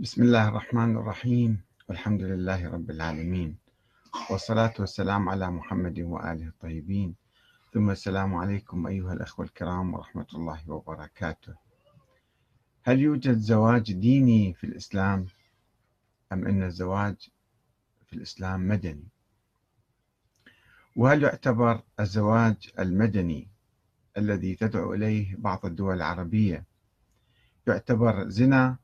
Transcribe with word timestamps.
بسم 0.00 0.22
الله 0.22 0.48
الرحمن 0.48 0.96
الرحيم. 0.96 1.60
والحمد 1.88 2.22
لله 2.22 2.68
رب 2.68 2.90
العالمين. 2.90 3.56
والصلاة 4.30 4.74
والسلام 4.78 5.28
على 5.28 5.50
محمد 5.50 6.00
وآله 6.00 6.46
الطيبين. 6.48 7.14
ثم 7.72 7.90
السلام 7.90 8.34
عليكم 8.34 8.86
أيها 8.86 9.12
الأخوة 9.12 9.46
الكرام 9.46 9.94
ورحمة 9.94 10.26
الله 10.34 10.70
وبركاته. 10.70 11.54
هل 12.82 13.00
يوجد 13.00 13.38
زواج 13.38 13.92
ديني 13.92 14.54
في 14.54 14.64
الإسلام؟ 14.64 15.26
أم 16.32 16.46
أن 16.46 16.62
الزواج 16.62 17.16
في 18.06 18.12
الإسلام 18.16 18.68
مدني؟ 18.68 19.08
وهل 20.96 21.22
يعتبر 21.22 21.82
الزواج 22.00 22.70
المدني 22.78 23.48
الذي 24.16 24.54
تدعو 24.54 24.94
إليه 24.94 25.36
بعض 25.36 25.66
الدول 25.66 25.96
العربية 25.96 26.64
يعتبر 27.66 28.28
زنا 28.28 28.76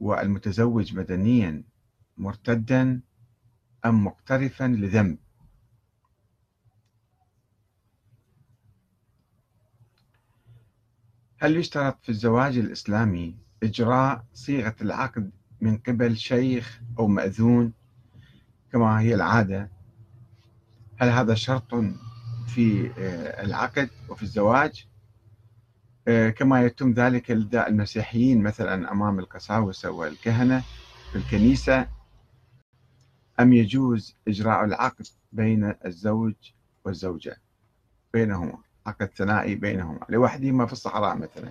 والمتزوج 0.00 0.94
مدنيا 0.94 1.62
مرتدا 2.18 3.00
أم 3.84 4.04
مقترفا 4.04 4.64
لذنب. 4.64 5.18
هل 11.38 11.56
يشترط 11.56 11.98
في 12.02 12.08
الزواج 12.08 12.58
الإسلامي 12.58 13.36
إجراء 13.62 14.24
صيغة 14.34 14.74
العقد 14.80 15.30
من 15.60 15.78
قبل 15.78 16.16
شيخ 16.16 16.80
أو 16.98 17.06
مأذون 17.06 17.72
كما 18.72 19.00
هي 19.00 19.14
العادة؟ 19.14 19.70
هل 20.96 21.08
هذا 21.08 21.34
شرط 21.34 21.74
في 22.46 22.90
آه، 22.98 23.44
العقد 23.44 23.90
وفي 24.08 24.22
الزواج؟ 24.22 24.89
كما 26.38 26.62
يتم 26.62 26.92
ذلك 26.92 27.30
لدى 27.30 27.66
المسيحيين 27.66 28.42
مثلا 28.42 28.92
أمام 28.92 29.18
القساوسة 29.18 29.90
والكهنة 29.90 30.62
في 31.12 31.18
الكنيسة 31.18 31.86
أم 33.40 33.52
يجوز 33.52 34.16
إجراء 34.28 34.64
العقد 34.64 35.06
بين 35.32 35.74
الزوج 35.86 36.34
والزوجة؟ 36.84 37.36
بينهما 38.12 38.58
عقد 38.86 39.10
ثنائي 39.16 39.54
بينهما 39.54 40.06
لوحدهما 40.08 40.66
في 40.66 40.72
الصحراء 40.72 41.16
مثلا. 41.16 41.50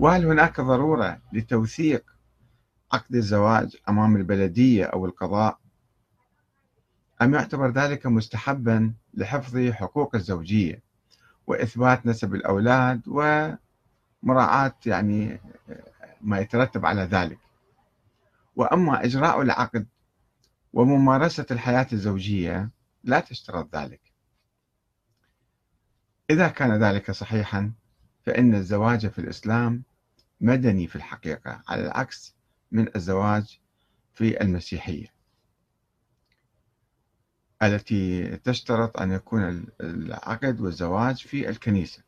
وهل 0.00 0.26
هناك 0.26 0.60
ضرورة 0.60 1.18
لتوثيق 1.32 2.04
عقد 2.92 3.14
الزواج 3.14 3.76
أمام 3.88 4.16
البلدية 4.16 4.84
أو 4.84 5.06
القضاء؟ 5.06 5.58
أم 7.22 7.34
يعتبر 7.34 7.70
ذلك 7.70 8.06
مستحبا 8.06 8.92
لحفظ 9.14 9.70
حقوق 9.70 10.14
الزوجية؟ 10.14 10.87
وإثبات 11.48 12.06
نسب 12.06 12.34
الأولاد 12.34 13.02
ومراعاة 14.22 14.74
يعني 14.86 15.40
ما 16.20 16.38
يترتب 16.38 16.86
على 16.86 17.02
ذلك. 17.02 17.38
وأما 18.56 19.04
إجراء 19.04 19.42
العقد 19.42 19.86
وممارسة 20.72 21.46
الحياة 21.50 21.86
الزوجية 21.92 22.70
لا 23.04 23.20
تشترط 23.20 23.76
ذلك. 23.76 24.00
إذا 26.30 26.48
كان 26.48 26.82
ذلك 26.82 27.10
صحيحا 27.10 27.72
فإن 28.26 28.54
الزواج 28.54 29.06
في 29.06 29.18
الإسلام 29.18 29.82
مدني 30.40 30.86
في 30.86 30.96
الحقيقة 30.96 31.62
على 31.68 31.86
العكس 31.86 32.36
من 32.72 32.96
الزواج 32.96 33.60
في 34.14 34.40
المسيحية. 34.40 35.17
التي 37.62 38.36
تشترط 38.36 39.00
أن 39.00 39.12
يكون 39.12 39.66
العقد 39.80 40.60
والزواج 40.60 41.16
في 41.16 41.48
الكنيسة. 41.48 42.02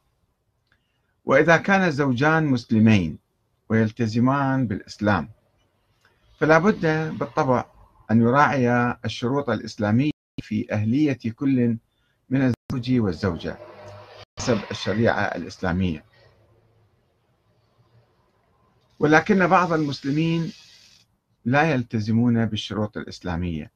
وإذا 1.24 1.56
كان 1.56 1.80
الزوجان 1.80 2.46
مسلمين 2.46 3.18
ويلتزمان 3.68 4.66
بالإسلام 4.66 5.28
فلا 6.38 6.58
بد 6.58 6.86
بالطبع 7.18 7.64
أن 8.10 8.20
يراعي 8.22 8.96
الشروط 9.04 9.50
الإسلامية 9.50 10.10
في 10.42 10.72
أهلية 10.72 11.18
كل 11.34 11.76
من 12.30 12.52
الزوج 12.72 12.92
والزوجة 13.00 13.56
حسب 14.38 14.58
الشريعة 14.70 15.22
الإسلامية. 15.22 16.04
ولكن 18.98 19.46
بعض 19.46 19.72
المسلمين 19.72 20.52
لا 21.44 21.62
يلتزمون 21.62 22.46
بالشروط 22.46 22.96
الإسلامية. 22.96 23.70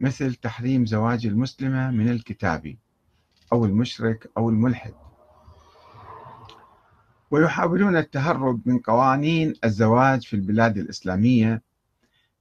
مثل 0.00 0.34
تحريم 0.34 0.86
زواج 0.86 1.26
المسلمة 1.26 1.90
من 1.90 2.08
الكتاب 2.08 2.76
أو 3.52 3.64
المشرك 3.64 4.30
أو 4.36 4.50
الملحد. 4.50 4.94
ويحاولون 7.30 7.96
التهرب 7.96 8.68
من 8.68 8.78
قوانين 8.78 9.54
الزواج 9.64 10.26
في 10.26 10.34
البلاد 10.36 10.78
الإسلامية 10.78 11.62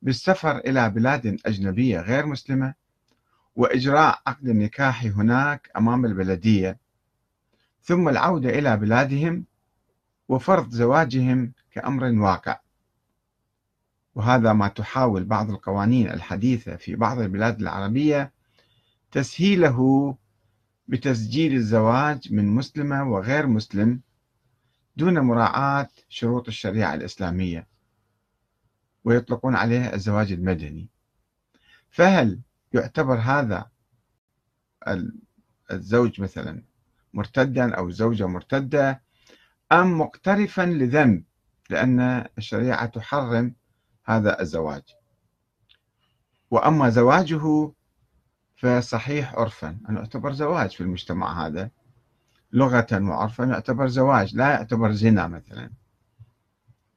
بالسفر 0.02 0.58
إلى 0.58 0.90
بلاد 0.90 1.40
أجنبية 1.46 2.00
غير 2.00 2.25
مسلمة 2.25 2.74
وإجراء 3.56 4.22
عقد 4.28 4.47
النكاح 4.47 5.06
هناك 5.06 5.72
أمام 5.78 6.06
البلدية 6.06 6.78
ثم 7.81 8.09
العودة 8.09 8.50
إلى 8.50 8.78
بلادهم 8.78 9.46
وفرض 10.30 10.70
زواجهم 10.70 11.53
كأمر 11.72 12.03
واقع. 12.06 12.59
وهذا 14.19 14.53
ما 14.53 14.68
تحاول 14.68 15.24
بعض 15.24 15.50
القوانين 15.50 16.09
الحديثة 16.09 16.75
في 16.75 16.96
بعض 16.96 17.19
البلاد 17.19 17.62
العربية 17.62 18.34
تسهيله 19.12 20.18
بتسجيل 20.88 21.53
الزواج 21.53 22.34
من 22.34 22.47
مسلمة 22.47 23.12
وغير 23.12 23.47
مسلم 23.47 24.02
دون 24.96 25.19
مراعاة 25.19 25.90
شروط 26.09 26.47
الشريعة 26.47 26.94
الإسلامية 26.94 27.68
ويطلقون 29.03 29.56
عليه 29.56 29.94
الزواج 29.94 30.31
المدني. 30.31 30.90
فهل 31.90 32.40
يعتبر 32.74 33.19
هذا 33.19 33.69
الزوج 35.72 36.22
مثلا 36.22 36.63
مرتدا 37.13 37.75
أو 37.75 37.90
زوجة 37.90 38.28
مرتدة 38.28 39.02
أم 39.72 39.97
مقترفا 39.97 40.62
لذنب؟ 40.66 41.24
لأن 41.69 42.25
الشريعة 42.38 42.85
تحرم 42.85 43.59
هذا 44.09 44.42
الزواج. 44.42 44.84
وأما 46.52 46.90
زواجه 46.90 47.72
فصحيح 48.56 49.36
عرفا. 49.36 49.78
أن 49.90 49.96
يعتبر 49.96 50.31
زواج 50.31 50.70
في 50.70 50.81
المجتمع 50.81 51.46
هذا. 51.46 51.70
لغة 52.53 52.88
وعرفا 52.94 53.44
يعتبر 53.44 53.88
زواج 53.88 54.36
لا 54.36 54.50
يعتبر 54.50 54.92
زنا 54.92 55.28
مثلا. 55.28 55.70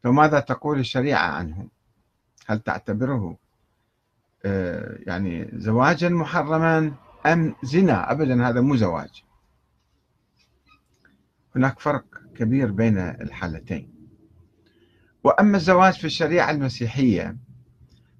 فماذا 0.03 0.41
تقول 0.41 0.79
الشريعة 0.79 1.27
عنه؟ 1.27 1.69
هل 2.47 2.61
تعتبره 2.61 3.37
آه، 4.45 4.99
يعني 5.07 5.51
زواجا 5.53 6.09
محرما 6.09 6.95
أم 7.27 7.55
زنا؟ 7.63 8.13
أبدا 8.13 8.49
هذا 8.49 8.61
مو 8.61 8.77
زواج. 8.77 9.25
هناك 11.57 11.81
فرق 11.81 12.05
كبير 12.35 12.71
بين 12.71 12.99
الحالتين. 12.99 14.02
وأما 15.25 15.57
الزواج 15.57 15.93
في 15.93 16.05
الشريعة 16.05 16.51
المسيحية 16.51 17.37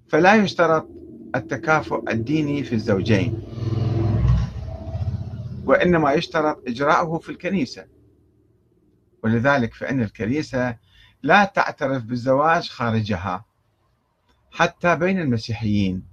فلا 0.07 0.35
يشترط 0.35 0.89
التكافؤ 1.35 2.09
الديني 2.09 2.63
في 2.63 2.75
الزوجين 2.75 3.43
وإنما 5.65 6.13
يشترط 6.13 6.63
إجراءه 6.67 7.17
في 7.17 7.29
الكنيسة. 7.29 7.85
ولذلك 9.23 9.73
فإن 9.73 10.01
الكنيسة 10.01 10.77
لا 11.23 11.45
تعترف 11.45 12.03
بالزواج 12.03 12.69
خارجها 12.69 13.45
حتى 14.51 14.95
بين 14.95 15.19
المسيحيين. 15.19 16.03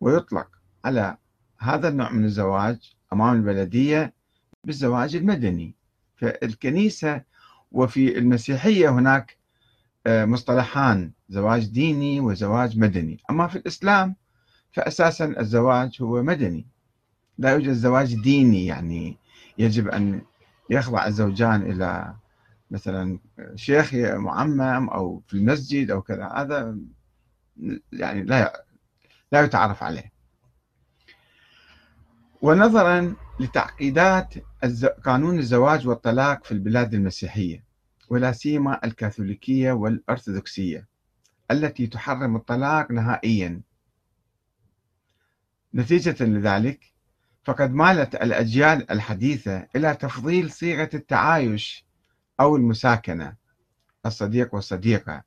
ويطلق 0.00 0.48
على 0.84 1.16
هذا 1.58 1.88
النوع 1.88 2.12
من 2.12 2.24
الزواج 2.24 2.92
أمام 3.12 3.36
البلدية 3.36 4.14
بالزواج 4.64 5.16
المدني. 5.16 5.74
فالكنيسة 6.16 7.22
وفي 7.72 8.18
المسيحية 8.18 8.88
هناك 8.88 9.36
آه، 10.06 10.24
مصطلحان 10.24 11.12
زواج 11.28 11.66
ديني 11.66 12.20
وزواج 12.20 12.78
مدني. 12.78 13.18
أما 13.30 13.48
في 13.48 13.56
الإسلام 13.56 14.16
فأساسا 14.72 15.24
الزواج 15.24 15.98
هو 16.02 16.22
مدني. 16.22 16.66
لا 17.38 17.50
يوجد 17.50 17.72
زواج 17.72 18.22
ديني 18.22 18.66
يعني 18.66 19.16
يجب 19.58 19.88
أن 19.88 20.22
يخضع 20.70 21.06
الزوجان 21.06 21.62
إلى 21.62 22.14
مثلا 22.70 23.18
شيخ 23.54 23.94
معمم 23.94 24.88
أو 24.88 25.22
في 25.26 25.34
المسجد 25.34 25.90
أو 25.90 26.02
كذا. 26.02 26.26
هذا 26.26 26.76
يعني 27.92 28.22
لا 28.22 28.64
لا 29.32 29.42
يتعرف 29.42 29.82
عليه. 29.82 30.12
ونظرا 32.42 33.14
لتعقيدات 33.40 34.34
قانون 35.04 35.38
الزواج 35.38 35.88
والطلاق 35.88 36.44
في 36.44 36.52
البلاد 36.52 36.94
المسيحية. 36.94 37.71
ولا 38.12 38.32
سيما 38.32 38.84
الكاثوليكية 38.84 39.72
والأرثوذكسية 39.72 40.88
التي 41.50 41.86
تحرم 41.86 42.36
الطلاق 42.36 42.90
نهائيا. 42.90 43.60
نتيجة 45.74 46.24
لذلك 46.24 46.92
فقد 47.44 47.72
مالت 47.72 48.14
الأجيال 48.14 48.90
الحديثة 48.90 49.66
إلى 49.76 49.94
تفضيل 49.94 50.50
صيغة 50.50 50.90
التعايش 50.94 51.86
أو 52.40 52.56
المساكنة. 52.56 53.34
الصديق 54.06 54.54
والصديقة. 54.54 55.22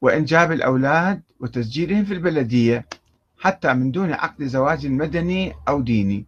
وإنجاب 0.00 0.52
الأولاد 0.52 1.22
وتسجيلهم 1.40 2.04
في 2.04 2.14
البلدية 2.14 2.88
حتى 3.38 3.74
من 3.74 3.90
دون 3.90 4.12
عقد 4.12 4.44
زواج 4.44 4.86
مدني 4.86 5.52
أو 5.68 5.80
ديني. 5.80 6.26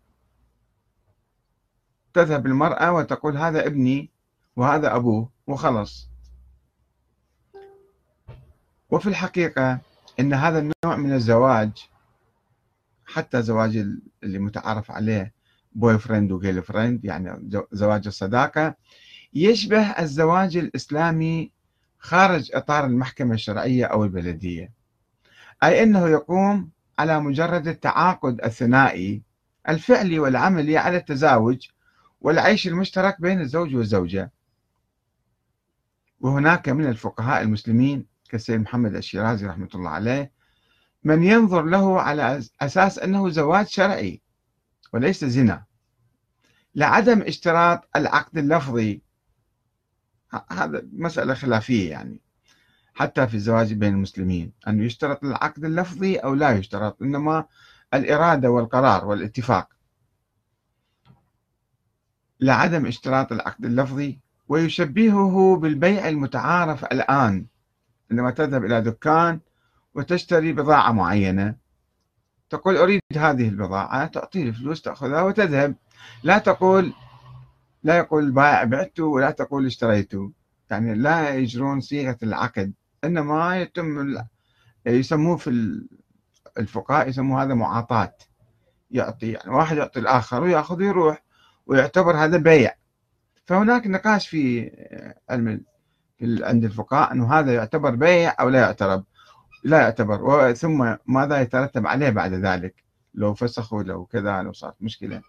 تذهب 2.14 2.46
المرأة 2.46 2.92
وتقول 2.92 3.36
هذا 3.36 3.66
ابني 3.66 4.10
وهذا 4.56 4.96
أبوه. 4.96 5.39
وخلص 5.50 6.10
وفي 8.90 9.06
الحقيقة 9.06 9.80
أن 10.20 10.34
هذا 10.34 10.58
النوع 10.58 10.96
من 10.96 11.12
الزواج 11.12 11.70
حتى 13.06 13.42
زواج 13.42 13.76
اللي 14.22 14.38
متعارف 14.38 14.90
عليه 14.90 15.32
boyfriend 15.72 16.32
و 16.32 16.62
girlfriend 16.62 17.04
يعني 17.04 17.50
زواج 17.72 18.06
الصداقة 18.06 18.74
يشبه 19.34 19.82
الزواج 19.82 20.56
الإسلامي 20.56 21.52
خارج 21.98 22.50
إطار 22.54 22.84
المحكمة 22.84 23.34
الشرعية 23.34 23.84
أو 23.84 24.04
البلدية. 24.04 24.72
أي 25.62 25.82
أنه 25.82 26.08
يقوم 26.08 26.70
على 26.98 27.20
مجرد 27.20 27.68
التعاقد 27.68 28.40
الثنائي 28.44 29.22
الفعلي 29.68 30.18
والعملي 30.18 30.78
على 30.78 30.96
التزاوج 30.96 31.68
والعيش 32.20 32.68
المشترك 32.68 33.20
بين 33.20 33.40
الزوج 33.40 33.74
والزوجة. 33.74 34.32
وهناك 36.20 36.68
من 36.68 36.86
الفقهاء 36.86 37.42
المسلمين 37.42 38.06
كالسيد 38.28 38.60
محمد 38.60 38.94
الشيرازي 38.94 39.46
رحمة 39.46 39.68
الله 39.74 39.90
عليه 39.90 40.32
من 41.04 41.22
ينظر 41.22 41.62
له 41.62 42.00
على 42.00 42.42
أساس 42.60 42.98
أنه 42.98 43.30
زواج 43.30 43.66
شرعي 43.66 44.22
وليس 44.92 45.24
زنا. 45.24 45.64
لعدم 46.74 47.22
اشتراط 47.22 47.88
العقد 47.96 48.38
اللفظي. 48.38 49.02
هذا 50.50 50.82
مسألة 50.92 51.34
خلافية 51.34 51.90
يعني. 51.90 52.20
حتى 52.94 53.26
في 53.26 53.34
الزواج 53.34 53.72
بين 53.72 53.94
المسلمين. 53.94 54.52
أنه 54.68 54.84
يشترط 54.84 55.24
العقد 55.24 55.64
اللفظي 55.64 56.16
أو 56.16 56.34
لا 56.34 56.50
يشترط 56.50 57.02
إنما 57.02 57.44
الإرادة 57.94 58.50
والقرار 58.50 59.06
والاتفاق. 59.06 59.68
لعدم 62.40 62.86
اشتراط 62.86 63.32
العقد 63.32 63.64
اللفظي 63.64 64.20
ويشبهه 64.50 65.56
بالبيع 65.56 66.08
المتعارف 66.08 66.84
الآن 66.84 67.46
عندما 68.10 68.30
تذهب 68.30 68.64
إلى 68.64 68.80
دكان 68.80 69.40
وتشتري 69.94 70.52
بضاعة 70.52 70.92
معينة. 70.92 71.54
تقول 72.50 72.76
أريد 72.76 73.00
هذه 73.16 73.48
البضاعة 73.48 74.06
تعطيه 74.06 74.42
الفلوس 74.42 74.82
تأخذها 74.82 75.22
وتذهب. 75.22 75.74
لا 76.22 76.38
تقول 76.38 76.92
لا 77.82 77.96
يقول 77.96 78.24
البائع 78.24 78.64
بعته 78.64 79.04
ولا 79.04 79.30
تقول 79.30 79.66
اشتريته 79.66 80.32
يعني 80.70 80.94
لا 80.94 81.34
يجرون 81.34 81.80
صيغة 81.80 82.18
العقد 82.22 82.72
إنما 83.04 83.60
يتم 83.60 84.16
يسموه 84.86 85.36
في 85.36 85.80
الفقهاء 86.58 87.08
يسموه 87.08 87.42
هذا 87.42 87.54
معاطاة. 87.54 88.14
يعطي 88.90 89.32
يعني 89.32 89.50
واحد 89.50 89.76
يعطي 89.76 90.00
الآخر 90.00 90.42
ويأخذ 90.42 90.78
ويروح 90.78 91.22
ويعتبر 91.66 92.16
هذا 92.16 92.38
بيع. 92.38 92.79
فهناك 93.50 93.86
نقاش 93.86 94.28
في 94.28 94.70
علم 95.30 95.64
عند 96.22 96.64
الفقهاء 96.64 97.12
أنه 97.12 97.34
هذا 97.34 97.54
يعتبر 97.54 97.94
بيع 97.94 98.34
أو 98.40 98.48
لا 98.48 98.60
يعتبر 98.60 99.02
لا 99.64 99.80
يعتبر. 99.80 100.52
ثم 100.54 100.96
ماذا 101.06 101.40
يترتب 101.40 101.86
عليه 101.86 102.10
بعد 102.10 102.32
ذلك؟ 102.32 102.74
لو 103.14 103.34
فسخوا 103.34 103.82
لو 103.82 104.04
كذا 104.04 104.42
لو 104.42 104.52
صارت 104.52 104.74
مشكلة. 104.80 105.22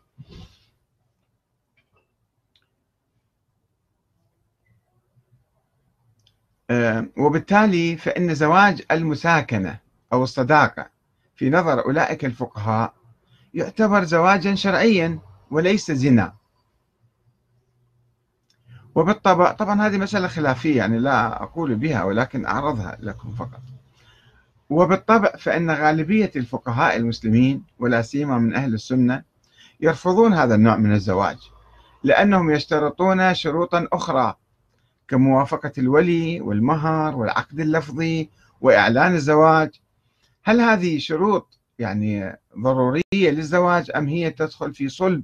آه، 6.69 7.07
وبالتالي 7.17 7.97
فإن 7.97 8.35
زواج 8.35 8.83
المساكنة 8.91 9.79
أو 10.13 10.23
الصداقة 10.23 10.89
في 11.35 11.49
نظر 11.49 11.85
أولئك 11.85 12.25
الفقهاء 12.25 12.93
يعتبر 13.53 14.03
زواجا 14.03 14.55
شرعيا 14.55 15.19
وليس 15.51 15.91
زنا. 15.91 16.40
وبالطبع 18.95 19.51
طبعا 19.51 19.87
هذه 19.87 19.97
مسألة 19.97 20.27
خلافية 20.27 20.77
يعني 20.77 20.99
لا 20.99 21.43
أقول 21.43 21.75
بها 21.75 22.03
ولكن 22.03 22.45
أعرضها 22.45 22.97
لكم 23.01 23.31
فقط. 23.31 23.61
وبالطبع 24.69 25.31
فإن 25.35 25.71
غالبية 25.71 26.31
الفقهاء 26.35 26.95
المسلمين 26.95 27.63
ولا 27.79 28.01
سيما 28.01 28.37
من 28.37 28.55
أهل 28.55 28.73
السنة 28.73 29.23
يرفضون 29.79 30.33
هذا 30.33 30.55
النوع 30.55 30.77
من 30.77 30.93
الزواج 30.93 31.37
لأنهم 32.03 32.51
يشترطون 32.51 33.33
شروطا 33.33 33.87
أخرى 33.93 34.35
كموافقة 35.07 35.71
الولي 35.77 36.41
والمهر 36.41 37.15
والعقد 37.15 37.59
اللفظي 37.59 38.29
وإعلان 38.61 39.15
الزواج. 39.15 39.69
هل 40.43 40.61
هذه 40.61 40.97
شروط 40.99 41.59
يعني 41.79 42.39
ضرورية 42.59 43.01
للزواج 43.13 43.91
أم 43.95 44.07
هي 44.07 44.29
تدخل 44.29 44.73
في 44.73 44.89
صلب 44.89 45.23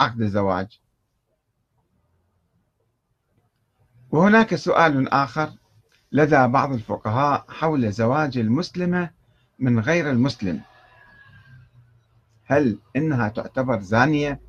عقد 0.00 0.20
الزواج؟ 0.20 0.80
وهناك 4.14 4.54
سؤال 4.54 5.08
آخر 5.08 5.52
لدى 6.12 6.46
بعض 6.46 6.72
الفقهاء 6.72 7.44
حول 7.48 7.92
زواج 7.92 8.38
المسلمة 8.38 9.10
من 9.58 9.80
غير 9.80 10.10
المسلم. 10.10 10.60
هل 12.44 12.78
إنها 12.96 13.28
تعتبر 13.28 13.80
زانية؟ 13.80 14.40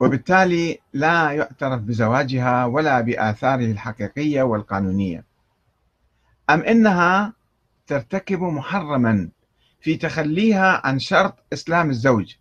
وبالتالي 0.00 0.78
لا 0.92 1.30
يعترف 1.30 1.80
بزواجها 1.80 2.64
ولا 2.64 3.00
بآثاره 3.00 3.64
الحقيقية 3.64 4.42
والقانونية. 4.42 5.24
أم 6.50 6.60
إنها 6.60 7.32
ترتكب 7.86 8.42
محرما 8.42 9.28
في 9.80 9.96
تخليها 9.96 10.86
عن 10.86 10.98
شرط 10.98 11.38
إسلام 11.52 11.90
الزوج؟ 11.90 12.34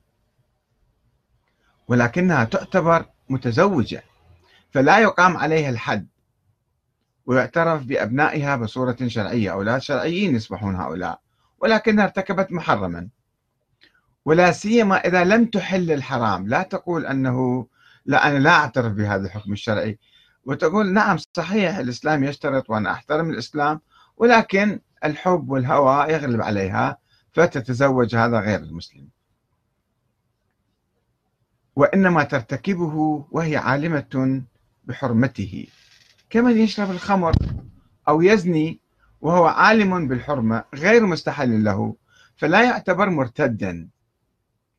ولكنها 1.88 2.44
تعتبر 2.44 3.06
متزوجة 3.30 4.04
فلا 4.72 5.00
يقام 5.00 5.38
عليها 5.38 5.70
الحد 5.70 6.08
ويعترف 7.26 7.84
بأبنائها 7.84 8.56
بصورة 8.56 8.98
شرعية 9.08 9.52
أولاد 9.52 9.82
شرعيين 9.82 10.36
يصبحون 10.36 10.76
هؤلاء 10.76 11.20
ولكنها 11.60 12.04
ارتكبت 12.04 12.52
محرما. 12.52 13.08
ولا 14.26 14.52
سيما 14.52 14.98
إذا 14.98 15.24
لم 15.24 15.46
تحل 15.46 15.92
الحرام. 15.92 16.48
لا 16.48 16.64
تقول 16.64 17.06
أنه 17.06 17.68
لا 18.06 18.28
أنا 18.28 18.38
لا 18.38 18.50
أعترف 18.50 18.94
بهذا 18.94 19.26
الحكم 19.26 19.54
الشرعي. 19.54 20.00
وتقول 20.46 20.94
نعم 20.94 21.18
صحيح 21.34 21.78
الإسلام 21.78 22.24
يشترط 22.24 22.70
وأنا 22.70 22.92
أحترم 22.92 23.30
الإسلام 23.30 23.82
ولكن 24.18 24.80
الحب 25.06 25.50
والهوى 25.50 26.14
يغلب 26.14 26.42
عليها 26.42 26.98
فتتزوج 27.34 28.16
هذا 28.16 28.40
غير 28.40 28.60
المسلم. 28.60 29.08
وإنما 31.76 32.24
ترتكبه 32.24 33.26
وهي 33.32 33.58
عالمة 33.58 34.44
بحرمته. 34.84 35.68
كمن 36.30 36.58
يشرب 36.58 36.92
الخمر 36.92 37.36
أو 38.08 38.22
يزني 38.22 38.80
وهو 39.22 39.46
عالم 39.46 40.08
بالحرمة 40.08 40.64
غير 40.76 41.06
مستحل 41.06 41.64
له 41.64 41.96
فلا 42.36 42.64
يعتبر 42.64 43.10
مرتدا 43.10 43.88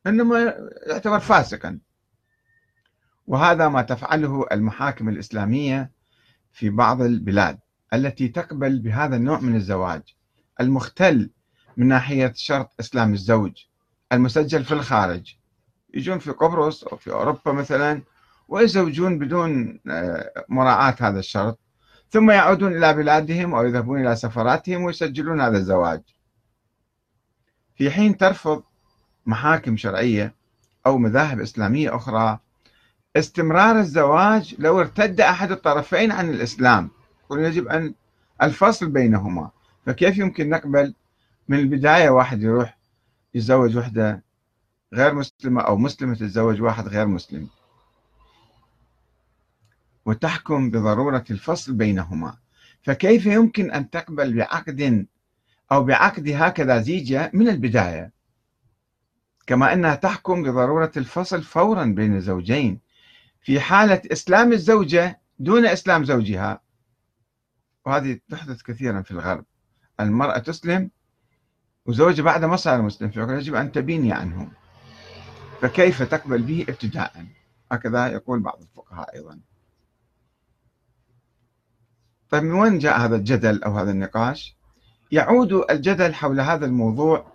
إنما 0.06 0.54
يعتبر 0.86 1.18
فاسقا. 1.18 1.78
وهذا 3.26 3.68
ما 3.68 3.82
تفعله 3.82 4.46
المحاكم 4.52 5.08
الإسلامية 5.08 5.90
في 6.52 6.70
بعض 6.70 7.02
البلاد 7.02 7.58
التي 7.92 8.28
تقبل 8.28 8.78
بهذا 8.78 9.16
النوع 9.16 9.40
من 9.40 9.56
الزواج. 9.56 10.02
المختل 10.60 11.30
من 11.76 11.88
ناحية 11.88 12.32
شرط 12.36 12.72
إسلام 12.80 13.12
الزوج 13.12 13.52
المسجل 14.12 14.64
في 14.64 14.72
الخارج. 14.72 15.36
يجون 15.94 16.18
في 16.18 16.30
قبرص 16.30 16.84
أو 16.84 16.96
في 16.96 17.12
أوروبا 17.12 17.52
مثلا 17.52 18.02
ويزوجون 18.48 19.18
بدون 19.18 19.80
آه، 19.90 20.44
مراعاة 20.48 20.96
هذا 21.00 21.18
الشرط. 21.18 21.58
ثم 22.10 22.30
يعودون 22.30 22.76
إلى 22.76 22.94
بلادهم 22.94 23.54
أو 23.54 23.66
يذهبون 23.66 24.06
إلى 24.06 24.16
سفراتهم 24.16 24.82
ويسجلون 24.82 25.40
هذا 25.40 25.56
الزواج. 25.58 26.02
في 27.76 27.90
حين 27.90 28.16
ترفض 28.16 28.62
محاكم 29.26 29.76
شرعية 29.76 30.34
أو 30.86 30.98
مذاهب 30.98 31.40
إسلامية 31.40 31.96
أخرى 31.96 32.38
استمرار 33.16 33.78
الزواج 33.78 34.54
لو 34.58 34.80
ارتد 34.80 35.20
أحد 35.20 35.50
الطرفين 35.50 36.12
عن 36.12 36.30
الإسلام. 36.30 36.90
يجب 37.30 37.68
أن 37.68 37.94
الفصل 38.42 38.88
بينهما. 38.88 39.50
فكيف 39.86 40.18
يمكن 40.18 40.48
نقبل؟ 40.48 40.94
من 41.48 41.58
البداية 41.58 42.10
واحد 42.10 42.42
يروح 42.42 42.78
يتزوج 43.34 43.76
وحدة 43.76 44.22
غير 44.94 45.14
مسلمة 45.14 45.60
أو 45.60 45.76
مسلمة 45.76 46.14
تتزوج 46.14 46.62
واحد 46.62 46.88
غير 46.88 47.06
مسلم. 47.06 47.48
وتحكم 50.06 50.70
بضرورة 50.70 51.24
الفصل 51.30 51.72
بينهما. 51.72 52.36
فكيف 52.82 53.26
يمكن 53.26 53.70
أن 53.70 53.90
تقبل 53.90 54.36
بعقد 54.36 55.06
أو 55.72 55.84
بعقد 55.84 56.28
هكذا 56.28 56.80
زيجة 56.80 57.30
من 57.34 57.48
البداية؟ 57.48 58.12
كما 59.46 59.72
أنها 59.72 59.94
تحكم 59.94 60.42
بضرورة 60.42 60.92
الفصل 60.96 61.42
فورا 61.42 61.84
بين 61.84 62.16
الزوجين. 62.16 62.80
في 63.40 63.60
حالة 63.60 64.02
إسلام 64.12 64.52
الزوجة 64.52 65.20
دون 65.38 65.66
إسلام 65.66 66.04
زوجها. 66.04 66.60
وهذه 67.86 68.18
تحدث 68.30 68.62
كثيرا 68.62 69.02
في 69.02 69.10
الغرب. 69.10 69.44
المرأة 70.00 70.38
تسلم 70.38 70.90
وزوجها 71.86 72.22
بعد 72.22 72.44
ما 72.44 72.56
صار 72.56 72.82
مسلم 72.82 73.10
فيقول 73.10 73.34
يجب 73.34 73.54
أن 73.54 73.72
تبيني 73.72 74.12
عنه 74.12 74.50
فكيف 75.64 76.02
تقبل 76.02 76.42
به 76.42 76.66
ابتداء 76.68 77.26
هكذا 77.72 78.06
يقول 78.06 78.40
بعض 78.40 78.60
الفقهاء 78.60 79.14
أيضا. 79.14 79.40
طيب 82.30 82.42
من 82.42 82.52
وين 82.52 82.78
جاء 82.78 83.00
هذا 83.00 83.16
الجدل 83.16 83.62
أو 83.62 83.78
هذا 83.78 83.90
النقاش؟ 83.90 84.56
يعود 85.12 85.52
الجدل 85.70 86.14
حول 86.14 86.40
هذا 86.40 86.66
الموضوع 86.66 87.26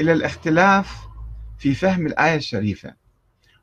إلى 0.00 0.12
الاختلاف 0.12 1.06
في 1.58 1.74
فهم 1.74 2.06
الآية 2.06 2.36
الشريفة. 2.36 2.94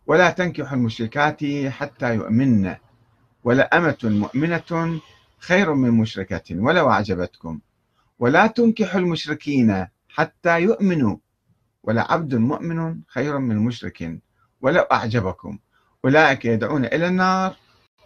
ولا 0.08 0.30
تنكحوا 0.30 0.78
المشركات 0.78 1.40
حتى 1.68 2.16
يؤمن. 2.16 2.76
ولا 3.44 3.78
أمة 3.78 3.98
مؤمنة 4.04 5.02
خير 5.40 5.74
من 5.74 5.92
مشركة 5.92 6.44
ولو 6.52 6.90
أعجبتكم. 6.90 7.60
ولا 8.20 8.48
تنكحوا 8.48 9.00
المشركين 9.00 9.88
حتى 10.10 10.62
يؤمنوا. 10.62 11.18
ولا 11.84 12.12
عبد 12.12 12.36
مؤمن 12.36 13.02
خير 13.08 13.40
من 13.40 13.58
مشرك. 13.58 14.20
ولو 14.62 14.82
أعجبكم. 14.82 15.60
أولئك 16.06 16.46
يدعون 16.46 16.86
إلى 16.86 17.08
النار. 17.08 17.56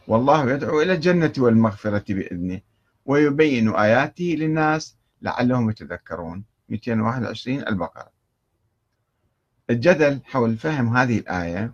والله 0.07 0.51
يدعو 0.51 0.81
إلى 0.81 0.93
الجنة 0.93 1.33
والمغفرة 1.37 2.03
بإذنه. 2.09 2.61
ويبين 3.05 3.75
آياته 3.75 4.35
للناس 4.39 4.95
لعلهم 5.21 5.69
يتذكرون. 5.69 6.43
221 6.69 7.67
البقرة. 7.67 8.15
الجدل 9.69 10.19
حول 10.25 10.57
فهم 10.57 10.97
هذه 10.97 11.17
الآية 11.17 11.73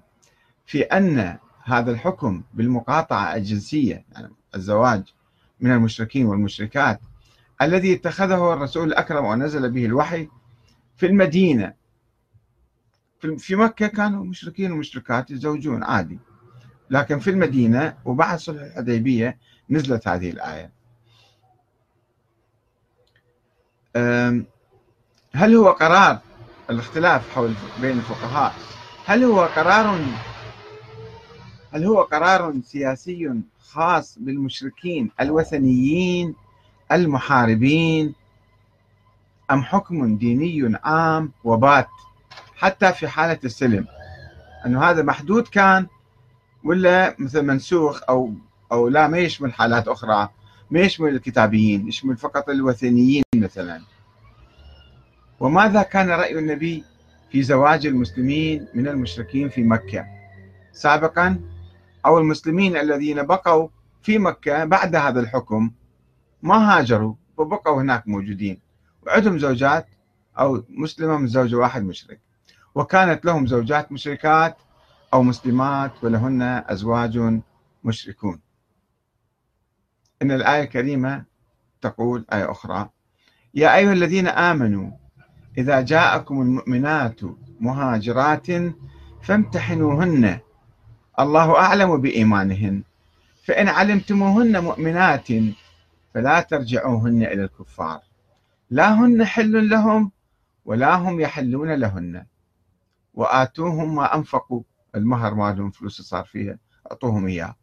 في 0.66 0.82
أن 0.82 1.38
هذا 1.64 1.92
الحكم 1.92 2.44
بالمقاطعة 2.54 3.36
الجنسية 3.36 4.06
يعني 4.12 4.34
الزواج 4.56 5.04
من 5.60 5.72
المشركين 5.72 6.26
والمشركات 6.26 7.00
الذي 7.62 7.94
اتخذه 7.94 8.54
الرسول 8.54 8.88
الأكرم 8.88 9.26
ونزل 9.26 9.72
به 9.72 9.86
الوحي 9.86 10.30
في 10.98 11.06
المدينة 11.06 11.74
في 13.38 13.56
مكة 13.56 13.88
كانوا 13.88 14.26
مشركين 14.26 14.72
ومشركات 14.72 15.32
يتزوجون 15.32 15.84
عادي. 15.84 16.20
لكن 16.90 17.20
في 17.20 17.30
المدينة 17.30 17.98
وبعد 18.06 18.40
صلح 18.40 18.62
الحديبية 18.62 19.38
نزلت 19.70 20.08
هذه 20.08 20.30
الآية. 20.30 20.72
هل 25.34 25.56
هو 25.56 25.72
قرار 25.72 26.20
الاختلاف 26.70 27.30
حول 27.36 27.54
بين 27.82 27.98
الفقهاء؟ 27.98 28.56
هل 29.06 29.24
هو 29.24 29.42
قرار 29.46 30.00
هل 31.74 31.86
هو 31.86 32.02
قرار 32.02 32.62
سياسي 32.64 33.42
خاص 33.60 34.18
بالمشركين 34.20 35.12
الوثنيين 35.22 36.36
المحاربين 36.92 38.16
أم 39.52 39.64
حكم 39.64 40.18
ديني 40.18 40.80
عام 40.84 41.32
وبات 41.44 41.90
حتى 42.62 42.94
في 42.94 43.08
حالة 43.08 43.40
السلم. 43.44 43.88
أنه 44.66 44.84
هذا 44.84 45.04
محدود 45.04 45.48
كان 45.48 45.88
ولا 46.64 47.16
مثل 47.20 47.42
منسوخ 47.42 48.02
أو 48.10 48.34
أو 48.72 48.88
لا 48.88 49.08
ما 49.08 49.18
يشمل 49.18 49.54
حالات 49.54 49.88
أخرى. 49.88 50.30
ما 50.72 50.80
يشمل 50.80 51.10
الكتابيين 51.10 51.88
يشمل 51.88 52.18
فقط 52.18 52.50
الوثنيين 52.50 53.24
مثلا. 53.36 53.82
وماذا 55.40 55.82
كان 55.82 56.10
رأي 56.10 56.40
النبي 56.40 56.84
في 57.32 57.44
زواج 57.44 57.86
المسلمين 57.86 58.68
من 58.74 58.88
المشركين 58.88 59.50
في 59.50 59.64
مكة؟ 59.64 60.06
سابقا 60.74 61.40
أو 62.06 62.20
المسلمين 62.20 62.78
الذين 62.78 63.24
بقوا 63.24 63.68
في 64.02 64.18
مكة 64.18 64.66
بعد 64.66 64.96
هذا 64.96 65.20
الحكم 65.20 65.72
ما 66.42 66.78
هاجروا 66.78 67.14
وبقوا 67.38 67.82
هناك 67.82 68.08
موجودين. 68.08 68.60
وعندهم 69.08 69.40
زوجات 69.40 69.88
أو 70.40 70.64
مسلمة 70.70 71.18
من 71.18 71.28
زوج 71.28 71.56
واحد 71.56 71.84
مشرك. 71.84 72.31
وكانت 72.76 73.26
لهم 73.26 73.48
زوجات 73.48 73.92
مشركات 73.92 74.58
أو 75.14 75.24
مسلمات 75.24 76.04
ولهن 76.04 76.42
أزواج 76.68 77.42
مشركون. 77.84 78.40
إن 80.22 80.32
الآية 80.32 80.64
الكريمة 80.64 81.24
تقول 81.82 82.26
آية 82.34 82.52
أخرى 82.52 82.90
يا 83.54 83.76
أيها 83.76 83.94
الذين 83.94 84.28
آمنوا 84.28 84.92
إذا 85.58 85.82
جاءكم 85.82 86.42
المؤمنات 86.42 87.20
مهاجرات 87.60 88.48
فامتحنوهن. 89.24 90.40
الله 91.20 91.56
أعلم 91.60 92.02
بإيمانهن. 92.02 92.84
فإن 93.46 93.68
علمتموهن 93.68 94.64
مؤمنات 94.64 95.28
فلا 96.14 96.42
ترجعوهن 96.42 97.24
إلى 97.24 97.44
الكفار. 97.44 98.00
لا 98.70 98.94
هن 98.94 99.26
حل 99.26 99.70
لهم 99.70 100.12
ولا 100.66 100.96
هم 100.96 101.20
يحلون 101.20 101.72
لهن. 101.72 102.26
وآتوهم 103.14 103.96
ما 103.96 104.16
أنفقوا. 104.16 104.64
المهر 104.96 105.34
مالهم 105.34 105.72
فلوس 105.72 106.02
صار 106.02 106.26
فيها. 106.26 106.60
أعطوهم 106.92 107.28
إياه. 107.28 107.56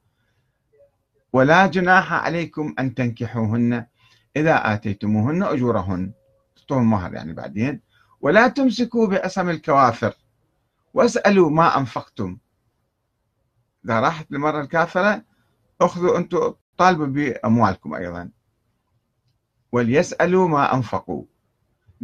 ولا 1.33 1.67
جناح 1.67 2.13
عليكم 2.13 2.75
أن 2.79 2.95
تنكحوهن. 2.95 3.87
إذا 4.37 4.75
آتيتموهن 4.75 5.43
أجورهن. 5.43 6.13
تعطوهم 6.57 6.91
مهر 6.91 7.15
يعني 7.15 7.33
بعدين. 7.33 7.81
ولا 8.21 8.49
تمسكوا 8.49 9.07
بعصم 9.07 9.49
الكوافر. 9.49 10.15
واسألوا 10.95 11.51
ما 11.51 11.79
أنفقتم. 11.79 12.39
إذا 13.85 14.01
راحت 14.01 14.33
المرة 14.33 14.61
الكافرة 14.61 15.23
أخذوا 15.81 16.19
أنتم 16.19 16.55
طالبوا 16.79 17.07
بأموالكم 17.07 17.95
أيضا. 17.95 18.31
وليسألوا 19.73 20.49
ما 20.49 20.75
أنفقوا. 20.75 21.25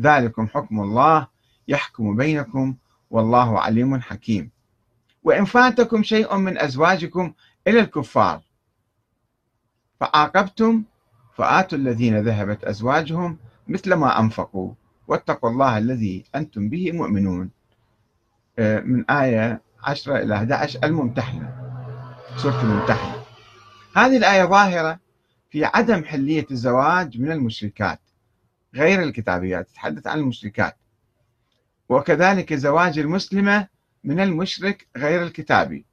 ذلكم 0.01 0.49
حكم 0.49 0.81
الله. 0.81 1.29
يحكم 1.69 2.17
بينكم. 2.17 2.77
والله 3.15 3.61
عليم 3.61 4.01
حكيم. 4.01 4.51
وإن 5.25 5.45
فاتكم 5.45 6.03
شيء 6.03 6.37
من 6.37 6.59
أزواجكم 6.59 7.33
إلى 7.67 7.81
الكفار 7.81 8.43
فعاقبتم 10.01 10.83
فآتوا 11.35 11.79
الذين 11.79 12.19
ذهبت 12.19 12.65
أزواجهم 12.65 13.39
مثل 13.69 13.95
ما 13.95 14.21
أنفقوا 14.21 14.75
واتقوا 15.09 15.51
الله 15.51 15.79
الذي 15.79 16.25
أنتم 16.35 16.69
به 16.69 16.93
مؤمنون. 16.93 17.51
آه، 18.59 18.81
من 18.81 19.11
آية 19.11 19.61
10 19.83 20.17
إلى 20.17 20.35
11 20.35 20.81
الممتحنة 20.85 21.53
سورة 22.37 22.63
الممتحنة. 22.63 23.23
هذه 23.97 24.17
الآية 24.17 24.45
ظاهرة 24.45 24.99
في 25.51 25.65
عدم 25.65 26.05
حلية 26.05 26.47
الزواج 26.51 27.21
من 27.21 27.33
المشركات 27.33 28.01
غير 28.75 29.03
الكتابيات 29.03 29.69
تتحدث 29.69 30.07
عن 30.07 30.19
المشركات. 30.19 30.77
وكذلك 31.89 32.55
زواج 32.55 32.99
المسلمة 32.99 33.69
من 34.05 34.21
المشرك 34.21 34.89
غير 34.97 35.23
الكتابي 35.23 35.87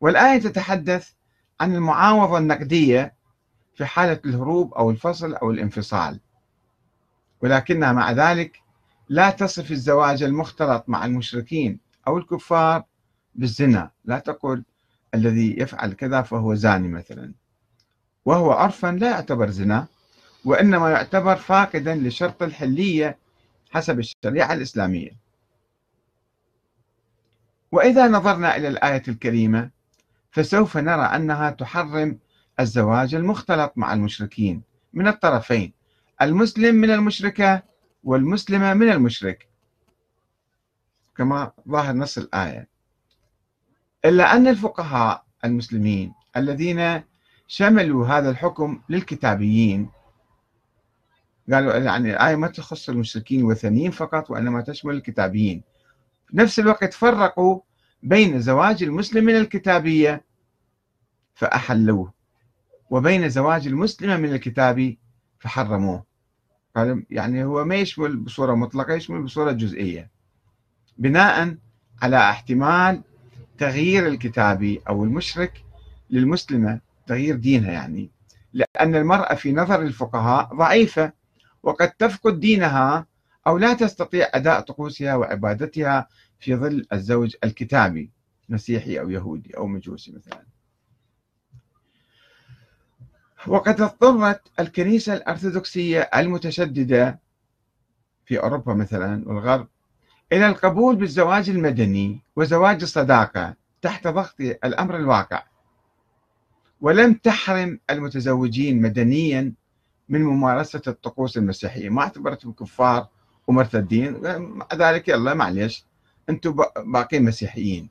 والآية 0.00 0.40
تتحدث 0.40 1.10
عن 1.60 1.74
المعاوضة 1.74 2.38
النقدية 2.38 3.14
في 3.74 3.84
حالة 3.84 4.20
الهروب 4.24 4.74
أو 4.74 4.90
الفصل 4.90 5.34
أو 5.34 5.50
الانفصال. 5.50 6.20
ولكنها 7.42 7.92
مع 7.92 8.12
ذلك 8.12 8.58
لا 9.08 9.30
تصف 9.30 9.70
الزواج 9.70 10.22
المختلط 10.22 10.84
مع 10.88 11.04
المشركين 11.04 11.80
أو 12.06 12.18
الكفار 12.18 12.84
بالزنا. 13.34 13.90
لا 14.04 14.18
تقول 14.18 14.64
الذي 15.14 15.56
يفعل 15.58 15.92
كذا 15.92 16.22
فهو 16.22 16.54
زاني 16.54 16.88
مثلا. 16.88 17.32
وهو 18.24 18.52
عرفا 18.52 18.86
لا 18.86 19.10
يعتبر 19.10 19.50
زنا 19.50 19.86
وإنما 20.44 20.90
يعتبر 20.90 21.36
فاقدا 21.36 21.94
لشرط 21.94 22.42
الحلية 22.42 23.18
حسب 23.70 23.98
الشريعة 23.98 24.52
الإسلامية. 24.52 25.10
وإذا 27.72 28.08
نظرنا 28.08 28.56
إلى 28.56 28.68
الآية 28.68 29.02
الكريمة 29.08 29.70
فسوف 30.30 30.76
نرى 30.76 31.02
أنها 31.02 31.50
تحرم 31.50 32.18
الزواج 32.60 33.14
المختلط 33.14 33.72
مع 33.76 33.92
المشركين 33.92 34.62
من 34.92 35.08
الطرفين 35.08 35.72
المسلم 36.22 36.74
من 36.74 36.90
المشركة 36.90 37.62
والمسلمة 38.04 38.74
من 38.74 38.90
المشرك. 38.90 39.48
كما 41.16 41.52
ظاهر 41.68 41.94
نص 41.94 42.18
الآية. 42.18 42.68
إلا 44.04 44.36
أن 44.36 44.48
الفقهاء 44.48 45.24
المسلمين 45.44 46.12
الذين 46.36 47.02
شملوا 47.46 48.06
هذا 48.06 48.30
الحكم 48.30 48.80
للكتابيين 48.88 49.90
قالوا 51.52 51.74
يعني 51.74 52.10
الآية 52.10 52.36
ما 52.36 52.48
تخص 52.48 52.88
المشركين 52.88 53.40
الوثنيين 53.40 53.90
فقط 53.90 54.30
وإنما 54.30 54.60
تشمل 54.60 54.94
الكتابيين. 54.94 55.62
في 56.26 56.36
نفس 56.36 56.58
الوقت 56.58 56.94
فرقوا 56.94 57.60
بين 58.02 58.40
زواج 58.40 58.82
المسلم 58.82 59.24
من 59.24 59.36
الكتابية 59.36 60.24
فأحلوه 61.34 62.12
وبين 62.90 63.28
زواج 63.28 63.66
المسلمة 63.66 64.16
من 64.16 64.32
الكتابي 64.32 64.98
فحرموه. 65.38 66.04
قال 66.76 67.04
يعني 67.10 67.44
هو 67.44 67.64
ما 67.64 67.74
يشمل 67.74 68.16
بصورة 68.16 68.54
مطلقة 68.54 68.92
يشمل 68.92 69.22
بصورة 69.22 69.52
جزئية. 69.52 70.10
بناء 70.98 71.56
على 72.02 72.30
احتمال 72.30 73.02
تغيير 73.58 74.06
الكتابي 74.06 74.80
أو 74.88 75.04
المشرك 75.04 75.64
للمسلمة 76.10 76.80
تغيير 77.06 77.36
دينها 77.36 77.72
يعني. 77.72 78.10
لأن 78.52 78.94
المرأة 78.94 79.34
في 79.34 79.52
نظر 79.52 79.82
الفقهاء 79.82 80.54
ضعيفة. 80.54 81.17
وقد 81.62 81.90
تفقد 81.90 82.40
دينها 82.40 83.06
أو 83.46 83.58
لا 83.58 83.74
تستطيع 83.74 84.28
أداء 84.34 84.60
طقوسها 84.60 85.14
وعبادتها 85.14 86.08
في 86.40 86.56
ظل 86.56 86.86
الزوج 86.92 87.36
الكتابي 87.44 88.10
مسيحي 88.48 89.00
أو 89.00 89.10
يهودي 89.10 89.56
أو 89.56 89.66
مجوسي 89.66 90.12
مثلا. 90.12 90.42
وقد 93.46 93.80
اضطرت 93.80 94.40
الكنيسة 94.60 95.14
الأرثوذكسية 95.14 96.00
المتشددة 96.00 97.20
في 98.26 98.38
أوروبا 98.40 98.74
مثلا 98.74 99.28
والغرب 99.28 99.68
إلى 100.32 100.48
القبول 100.48 100.96
بالزواج 100.96 101.50
المدني 101.50 102.20
وزواج 102.36 102.82
الصداقة 102.82 103.54
تحت 103.82 104.06
ضغط 104.08 104.40
الأمر 104.40 104.96
الواقع 104.96 105.42
ولم 106.80 107.14
تحرم 107.14 107.80
المتزوجين 107.90 108.82
مدنيا 108.82 109.52
من 110.08 110.22
ممارسة 110.22 110.82
الطقوس 110.86 111.36
المسيحية. 111.36 111.88
ما 111.88 112.02
اعتبرتهم 112.02 112.52
كفار 112.52 113.06
ومرتدين. 113.46 114.38
مع 114.38 114.66
ذلك 114.74 115.08
يلا 115.08 115.34
معلش 115.34 115.84
أنتم 116.28 116.56
باقين 116.76 117.24
مسيحيين. 117.24 117.88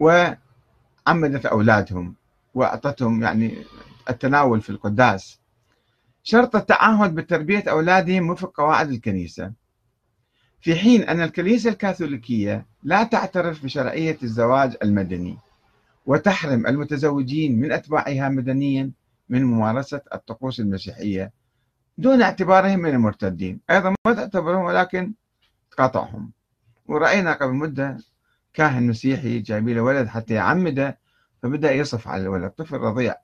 وعمدت 0.00 1.46
أولادهم 1.46 2.14
وأعطتهم 2.54 3.22
يعني 3.22 3.64
التناول 4.10 4.60
في 4.60 4.70
القداس. 4.70 5.40
شرط 6.22 6.56
التعهد 6.56 7.14
بتربية 7.14 7.64
أولادهم 7.68 8.30
وفق 8.30 8.52
قواعد 8.56 8.90
الكنيسة. 8.90 9.52
في 10.60 10.74
حين 10.74 11.02
أن 11.02 11.20
الكنيسة 11.20 11.70
الكاثوليكية 11.70 12.66
لا 12.82 13.02
تعترف 13.02 13.64
بشرعية 13.64 14.18
الزواج 14.22 14.76
المدني 14.82 15.38
وتحرم 16.06 16.66
المتزوجين 16.66 17.60
من 17.60 17.72
أتباعها 17.72 18.28
مدنيا 18.28 18.90
من 19.32 19.44
ممارسة 19.44 20.00
الطقوس 20.14 20.60
المسيحية 20.60 21.32
دون 21.98 22.22
اعتبارهم 22.22 22.78
من 22.78 22.90
المرتدين. 22.90 23.60
أيضا 23.70 23.94
ما 24.06 24.14
تعتبرهم 24.14 24.64
ولكن 24.64 25.12
تقاطعهم 25.70 26.32
ورأينا 26.86 27.32
قبل 27.32 27.52
مدة 27.52 27.98
كاهن 28.54 28.86
مسيحي 28.86 29.38
جايبين 29.38 29.76
له 29.76 29.82
ولد 29.82 30.06
حتى 30.06 30.34
يعمده 30.34 30.98
فبدأ 31.42 31.72
يصف 31.72 32.08
على 32.08 32.22
الولد. 32.22 32.50
طفل 32.50 32.76
رضيع. 32.76 33.14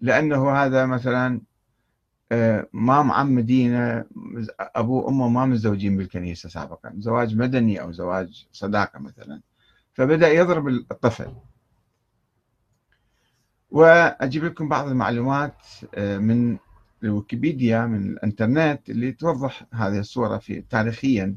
لأنه 0.00 0.50
هذا 0.50 0.86
مثلا 0.86 1.40
آه، 2.32 2.68
ما 2.72 3.02
معمدين 3.02 3.74
أبوه 4.60 5.04
وأمه 5.04 5.28
ما 5.28 5.46
متزوجين 5.46 5.96
بالكنيسة 5.96 6.48
سابقا. 6.48 6.92
زواج 6.98 7.36
مدني 7.36 7.80
أو 7.80 7.92
زواج 7.92 8.46
صداقة 8.52 8.98
مثلا. 8.98 9.40
فبدأ 9.94 10.28
يضرب 10.28 10.68
الطفل. 10.68 11.32
وأجيب 13.70 14.44
لكم 14.44 14.68
بعض 14.68 14.88
المعلومات 14.88 15.56
آه، 15.94 16.18
من 16.18 16.56
الويكيبيديا 17.04 17.86
من 17.86 18.10
الإنترنت 18.10 18.90
اللي 18.90 19.12
توضح 19.12 19.62
هذه 19.72 19.98
الصورة 19.98 20.38
في 20.38 20.60
تاريخيا. 20.70 21.36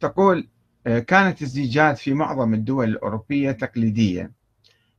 تقول 0.00 0.48
آه، 0.86 0.98
كانت 0.98 1.42
الزيجات 1.42 1.98
في 1.98 2.14
معظم 2.14 2.54
الدول 2.54 2.88
الأوروبية 2.88 3.52
تقليدية 3.52 4.30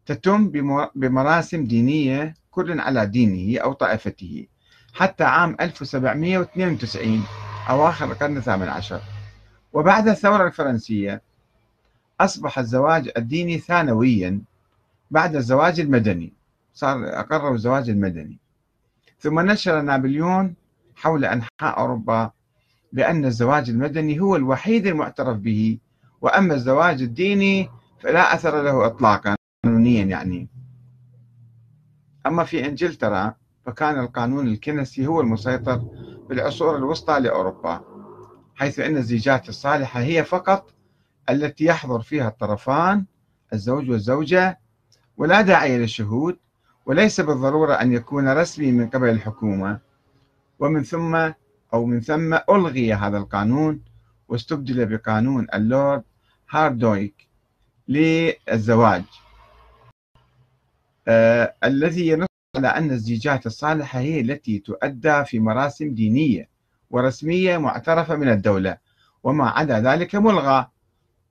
تتم 0.06 0.52
بمراسم 0.96 1.64
دينية 1.66 2.34
كل 2.52 2.80
على 2.80 3.06
دينه 3.06 3.60
أو 3.60 3.74
طائفته 3.74 4.48
حتى 4.94 5.24
عام 5.24 5.58
1792 5.62 7.24
أواخر 7.70 8.12
القرن 8.12 8.38
الثامن 8.38 8.68
عشر. 8.68 9.02
وبعد 9.74 10.08
الثورة 10.08 10.48
الفرنسية 10.48 11.22
أصبح 12.22 12.60
الزواج 12.60 13.12
الديني 13.18 13.58
ثانويا. 13.58 14.42
بعد 15.12 15.36
الزواج 15.36 15.80
المدني. 15.80 16.34
صار 16.74 17.20
أقروا 17.20 17.56
الزواج 17.56 17.90
المدني. 17.90 18.40
ثم 19.20 19.40
نشر 19.40 19.82
نابليون 19.82 20.56
حول 20.96 21.26
أنحاء 21.26 21.80
أوروبا 21.80 22.32
بأن 22.94 23.26
الزواج 23.26 23.70
المدني 23.70 24.20
هو 24.20 24.36
الوحيد 24.36 24.88
المعترف 24.88 25.38
به 25.38 25.78
وأما 26.22 26.54
الزواج 26.54 27.02
الديني 27.02 27.70
فلا 28.00 28.36
أثر 28.36 28.62
له 28.62 28.86
إطلاقا 28.86 29.36
قانونيا 29.66 30.04
يعني. 30.04 30.50
أما 32.26 32.44
في 32.44 32.66
إنجلترا 32.66 33.36
فكان 33.66 34.00
القانون 34.00 34.48
الكنسي 34.48 35.08
هو 35.08 35.22
المسيطر 35.22 35.78
بالعصور 36.30 36.78
الوسطى 36.78 37.20
لأوروبا 37.20 37.82
حيث 38.56 38.80
أن 38.80 38.98
الزيجات 38.98 39.50
الصالحة 39.50 40.00
هي 40.00 40.24
فقط 40.24 40.74
التي 41.30 41.66
يحضر 41.66 42.02
فيها 42.02 42.28
الطرفان 42.28 43.06
الزوج 43.54 43.90
والزوجة 43.90 44.60
ولا 45.22 45.42
داعي 45.42 45.78
للشهود 45.78 46.38
وليس 46.86 47.22
بالضرورة 47.22 47.74
أن 47.74 47.94
يكون 47.94 48.34
رسمي 48.34 48.72
من 48.72 48.90
قبل 48.90 49.10
الحكومة. 49.10 49.80
ومن 50.60 50.84
ثم 50.84 51.32
أو 51.74 51.86
من 51.86 52.02
ثم 52.02 52.34
ألغي 52.34 52.94
هذا 52.94 53.18
القانون 53.18 53.82
واستبدل 54.28 54.86
بقانون 54.86 55.48
اللورد 55.54 56.04
هاردويك 56.50 57.28
للزواج. 57.88 59.04
آه 61.08 61.56
الذي 61.64 62.08
ينص 62.08 62.28
على 62.56 62.68
أن 62.68 62.92
الزيجات 62.92 63.46
الصالحة 63.46 64.00
هي 64.00 64.22
التي 64.22 64.60
تؤدى 64.60 65.26
في 65.26 65.40
مراسم 65.40 65.94
دينية 65.94 66.50
ورسمية 66.90 67.58
معترفة 67.58 68.16
من 68.16 68.30
الدولة 68.30 68.78
وما 69.24 69.50
عدا 69.50 69.80
ذلك 69.80 70.16
ملغى. 70.16 70.68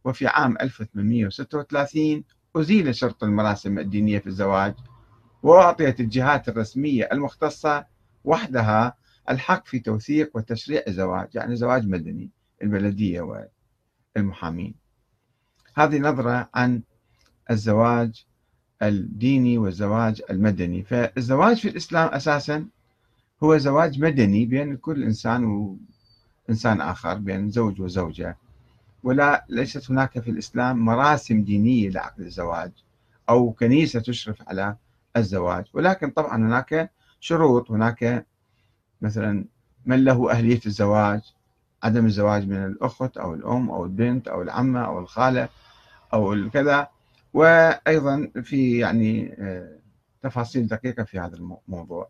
وفي 0.04 0.26
عام 0.26 0.56
1836 0.60 2.24
أزيل 2.56 2.94
شرط 2.94 3.24
المراسم 3.24 3.78
الدينية 3.78 4.18
في 4.18 4.26
الزواج 4.26 4.74
وأعطيت 5.42 6.00
الجهات 6.00 6.48
الرسمية 6.48 7.08
المختصة 7.12 7.84
وحدها 8.24 8.94
الحق 9.30 9.66
في 9.66 9.78
توثيق 9.78 10.30
وتشريع 10.34 10.82
الزواج 10.88 11.28
يعني 11.34 11.56
زواج 11.56 11.88
مدني 11.88 12.30
البلدية 12.62 13.46
والمحامين. 14.16 14.74
هذه 15.74 15.98
نظرة 15.98 16.48
عن 16.54 16.82
الزواج 17.50 18.26
الديني 18.82 19.58
والزواج 19.58 20.22
المدني. 20.30 20.82
فالزواج 20.82 21.56
في 21.56 21.68
الإسلام 21.68 22.08
أساسا 22.08 22.66
هو 23.42 23.58
زواج 23.58 24.00
مدني 24.00 24.46
بين 24.46 24.76
كل 24.76 25.02
إنسان 25.02 25.44
وإنسان 26.48 26.80
آخر 26.80 27.14
بين 27.14 27.50
زوج 27.50 27.80
وزوجة. 27.80 28.36
ولا 29.02 29.44
ليست 29.48 29.90
هناك 29.90 30.18
في 30.18 30.30
الإسلام 30.30 30.78
مراسم 30.84 31.42
دينية 31.44 31.90
لعقد 31.90 32.20
الزواج 32.20 32.72
أو 33.28 33.52
كنيسة 33.52 34.00
تشرف 34.00 34.48
على 34.48 34.76
الزواج. 35.16 35.64
ولكن 35.74 36.10
طبعا 36.10 36.36
هناك 36.36 36.90
شروط 37.20 37.70
هناك 37.70 38.26
مثلا 39.00 39.44
من 39.86 40.04
له 40.04 40.30
أهلية 40.30 40.60
الزواج؟ 40.66 41.20
عدم 41.82 42.06
الزواج 42.06 42.48
من 42.48 42.64
الأخت 42.64 43.16
أو 43.16 43.34
الأم 43.34 43.70
أو 43.70 43.84
البنت 43.84 44.28
أو 44.28 44.42
العمة 44.42 44.80
أو 44.86 44.98
الخالة 44.98 45.48
أو 46.12 46.32
الكذا. 46.32 46.88
وأيضا 47.34 48.30
في 48.42 48.78
يعني 48.78 49.36
آه، 49.38 49.78
تفاصيل 50.22 50.66
دقيقة 50.66 51.04
في 51.04 51.18
هذا 51.18 51.36
الموضوع 51.36 52.08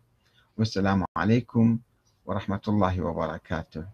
والسلام 0.57 1.05
عليكم 1.17 1.79
ورحمة 2.25 2.61
الله 2.67 3.01
وبركاته. 3.01 3.85